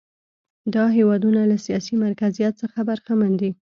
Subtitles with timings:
[0.73, 3.51] دا هېوادونه له سیاسي مرکزیت څخه برخمن دي.